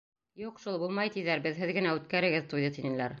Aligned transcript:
Юҡ 0.43 0.61
шул, 0.63 0.79
булмай, 0.83 1.11
тиҙәр, 1.17 1.43
беҙһеҙ 1.45 1.75
генә 1.79 1.93
үткәрегеҙ 1.99 2.51
туйҙы, 2.55 2.73
тинеләр. 2.79 3.09